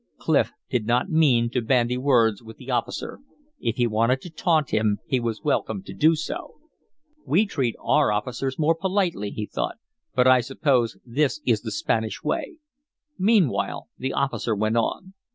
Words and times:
Clif 0.17 0.51
did 0.67 0.87
not 0.87 1.09
mean 1.11 1.51
to 1.51 1.61
bandy 1.61 1.95
words 1.95 2.41
with 2.41 2.57
the 2.57 2.71
officer; 2.71 3.19
if 3.59 3.75
he 3.75 3.85
wanted 3.85 4.19
to 4.21 4.31
taunt 4.31 4.71
him 4.71 4.97
he 5.05 5.19
was 5.19 5.43
welcome 5.43 5.83
to 5.83 5.93
do 5.93 6.15
so. 6.15 6.55
"We 7.23 7.45
treat 7.45 7.75
our 7.79 8.19
prisoners 8.23 8.57
more 8.57 8.73
politely," 8.73 9.29
he 9.29 9.45
thought, 9.45 9.75
"but 10.15 10.25
I 10.25 10.41
suppose 10.41 10.97
this 11.05 11.39
is 11.45 11.61
the 11.61 11.69
Spanish 11.71 12.23
way." 12.23 12.57
Meanwhile 13.19 13.89
the 13.99 14.13
officer 14.13 14.55
went 14.55 14.75
on. 14.77 15.13